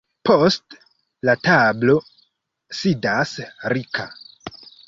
Post 0.27 0.77
la 1.29 1.35
tablo 1.49 1.97
sidas 2.81 3.37
Rika. 3.75 4.09